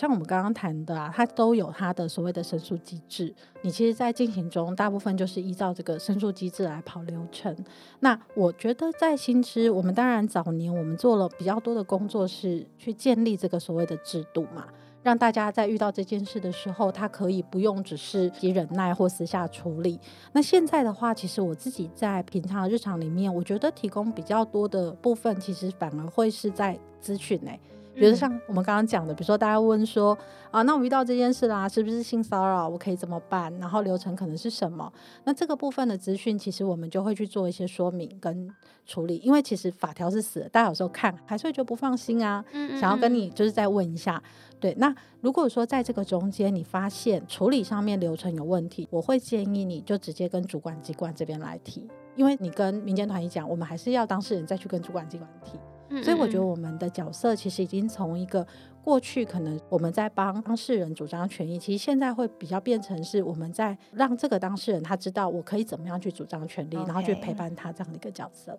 [0.00, 3.34] 像我们刚刚谈的啊，它都有它的所谓的申诉机制。
[3.60, 7.54] 你其实，在进行中，大部分就是依照这个申诉机制来跑流程。
[7.98, 14.68] 那我觉得，在新知，我们当然早年我们做了比较多的工作，是去建立这个所谓的制度嘛，
[15.02, 20.00] 让大家在遇到这件事的时候，他可以不用只是以忍耐或私下处理。
[20.32, 27.60] 那现在的话，其实我自己在平常的日常里面，我觉得提供比较多的部分，其实反而会是在资讯内。
[28.00, 30.16] 比如像我们刚刚讲的，比如说大家问说
[30.50, 32.66] 啊，那我遇到这件事啦，是不是性骚扰？
[32.66, 33.54] 我可以怎么办？
[33.58, 34.90] 然后流程可能是什么？
[35.24, 38.48] 那这个部分的资讯，其实我们就会去做一些说明跟
[38.86, 39.18] 处理。
[39.18, 42.42] 因为其实法条是死的，大家有时候看还是会觉得不放心啊，
[42.80, 44.22] 想要跟你就是再问一下。
[44.58, 51.86] 对，那如果说在这个中间你发现处理上面流程有问题，我会建议你就直接跟主管机关这边来提，
[52.16, 55.58] 因为你跟民间团体讲，我们还是要当事人再去跟主管机关提。
[56.02, 58.46] 所以我觉得我们的角色其实已经从一个
[58.82, 68.58] 过去可能我们在帮当事人主张权益，其实现在会比较变成是我们在让这个当事人他知道我可以怎么样去主张权利.然后去陪伴他这样的一个角色。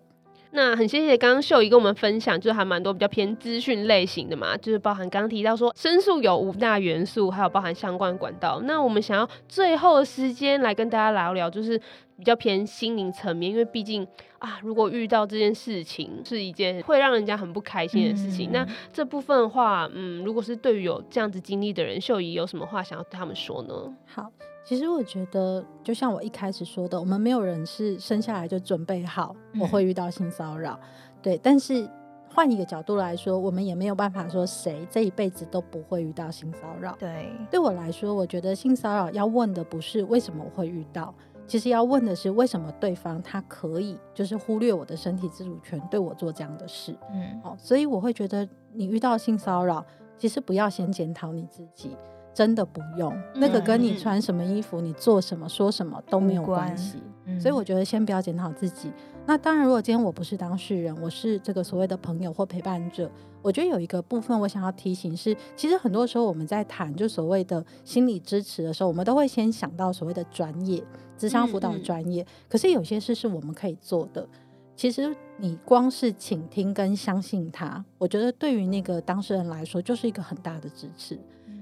[0.54, 8.60] 那很谢谢刚刚秀仪跟我们分享，就是还蛮多比较偏资讯类型的嘛，就是包含刚刚提到说申诉有五大元素，还有包含相关管道。
[8.64, 11.80] 那我们想要最后的时间来跟大家聊聊，就是
[12.22, 14.06] 比较偏心灵层面，因为毕竟
[14.38, 23.74] 啊，如果遇到这件事情是一件会让人家很不开心的事情，嗯、那这部分的话，嗯，如果是对于有这样子经历的人，秀仪有什么话想要对他们说呢？
[24.06, 24.30] 好。
[24.64, 30.88] 其实我觉得，就像我一开始说的，我们没有人是生下来就准备好我会遇到性骚扰，嗯、
[31.20, 31.40] 对。
[31.42, 31.90] 但是
[32.28, 36.96] 换一个角度来说，我们也没有办法说谁这一辈子都不会遇到性骚扰。
[37.00, 41.12] 对，对我来说，我觉得性骚扰要问的不是为什么我会遇到，
[41.46, 46.94] 其实要问的是为什么对方他可以就是忽略我的身体自主权，对我做这样的事。
[47.12, 49.84] 嗯，哦，所以我会觉得你遇到性骚扰，
[50.16, 51.96] 其实不要先检讨你自己。
[52.34, 57.02] 真的不用，那个跟你穿什么衣服、嗯、你做什么、说什么都没有关系。
[57.26, 58.90] 嗯、所以我觉得先不要检讨自己。
[59.24, 63.10] 那当然，如果今天我不是当事人，我是这个所谓的朋友或陪伴者，
[63.40, 70.82] 我觉得有一个部分我想要提醒是，其实很多时候我们在谈就所谓的心理支持的时候，我们都会先想到所谓的专业、
[71.16, 72.22] 智商辅导专业。
[72.22, 74.26] 嗯嗯，可是有些事是我们可以做的。
[74.74, 81.16] 其实你光是倾听跟相信他，我觉得对于那个当事人来说就是一个很大的支持。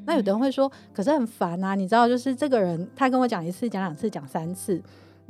[0.07, 4.81] 那有的人会说，可是很烦啊，你知道，就是这个人他跟我讲一次、讲两次、讲三次，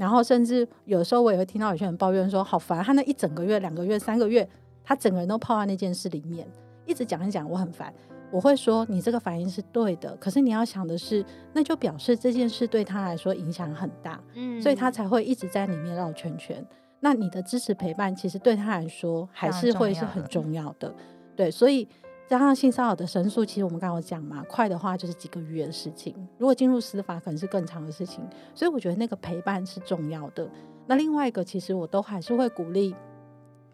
[0.01, 4.48] 然后甚至有时候我也会听到有些人抱怨说，好烦，他那一整个月、两个月、三个月，
[4.82, 6.48] 他整个人都泡在那件事里面，
[6.86, 7.92] 一直讲一讲，我很烦。
[8.30, 11.22] 我会说，你这个反应是对的，可是你要想的是，
[11.53, 16.66] 那就表示这件事对他来说影响很大，嗯，所以他才会一直在里面绕圈圈。
[17.01, 20.94] 那你的支持陪伴，其实对他来说还是会是很重要的，
[21.36, 21.86] 对，所以。
[22.31, 28.24] 加上性骚扰的申诉，其实我们刚刚讲嘛，快的话就是几个月的事情；如果进入司法，可能是更长的事情。
[28.55, 30.49] 所以我觉得那个陪伴是重要的。
[30.87, 32.95] 那另外一个，其实我都还是会鼓励，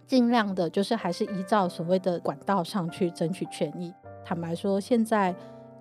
[0.06, 3.92] 尽量的，就是还是依照所谓的管道上去争取权益。
[4.24, 5.36] 坦白说，现在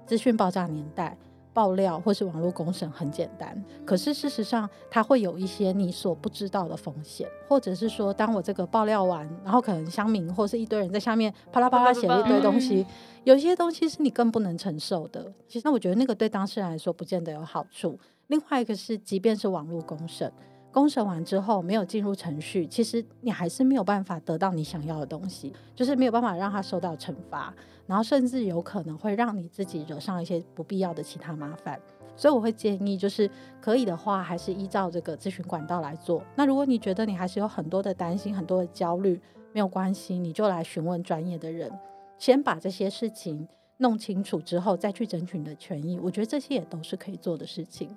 [0.05, 1.17] 资讯爆炸年代。
[1.55, 12.85] 爆料或是网络公审很简单，可是事实上它会有一些你所不知道的风险，或者是说，当我这个爆料完，然后可能乡民或是一堆人在下面啪啦啪啦写了一堆东西，
[13.23, 15.31] 有些东西是你更不能承受的。
[15.47, 17.97] 其实那我觉得那个对当事人来说不见得有好处。
[18.27, 20.29] 另外一个是，即便是网络公审。
[20.75, 27.53] 公审完之后没有进入程序，其实你还是没有办法得到你想要的东西，就是没有办法让他受到惩罚，
[27.87, 31.79] 然后甚至有可能会让你自己惹上一些不必要的其他麻烦。
[32.17, 33.29] 所以我会建议，就是
[33.61, 36.21] 可以的话，还是依照这个咨询管道来做。
[36.35, 39.17] 那如果你觉得你还是有很多的担心、很多的焦虑，
[39.53, 41.71] 没有关系，你就来询问专业的人，
[42.17, 43.47] 先把这些事情
[43.77, 47.95] 弄清楚之后再去争取你的权益，我觉得这些也都是可以做的事情。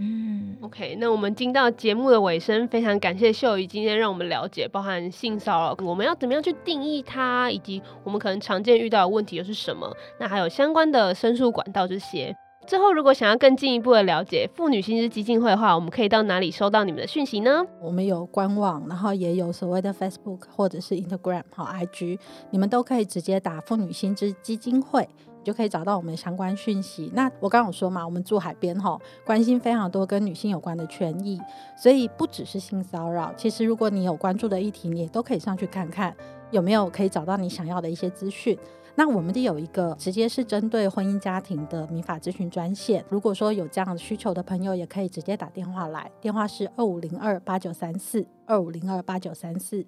[0.00, 9.92] 嗯，OK，那我们进到节目的尾声，非常感谢秀仪今天让我们了解，包含性骚扰，我们要怎么样去定义它，以及我们可能常见遇到的问题又是什么？
[10.20, 12.36] 那还有相关的申诉管道这些。
[12.64, 17.64] 最后，如果想要更进一步的了解妇女新知基金会的话，我们可以到哪里收到你们的讯息呢？
[17.80, 22.18] 我们有官网，然后也有所谓的 Facebook 或者是 Instagram 和 IG，
[22.50, 25.08] 你们都可以直接打妇女新知基金会。
[25.48, 27.10] 就可以找到我们相关讯息。
[27.14, 31.40] 那我刚刚有说嘛，我们住海边吼，关心非常多跟女性有关的权益，
[31.74, 36.14] 所以不只是性骚扰，其实如果你有关注的议题，你也都可以上去看看
[36.50, 38.58] 有没有可以找到你想要的一些资讯。
[38.94, 49.86] 那我们的有一个直接是针对婚姻家庭的民法咨询专线，如果说有这样的需求的朋友，也可以直接打电话来，电话是二五零二八九三四二五零二八九三四。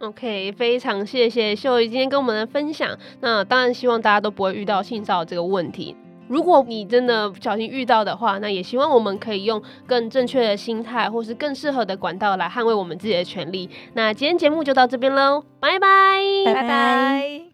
[0.00, 2.90] OK，非常谢谢秀仪今天跟我们的分享。
[3.20, 5.96] 那当然希望大家都不会遇到性骚扰这个问题。
[6.26, 13.68] 如果你真的不小心遇到的话，那也希望我们可以用更正确的心态，或是更适合的管道来捍卫我们自己的权利。
[13.92, 17.53] 那今天节目就到这边喽，拜拜，拜拜。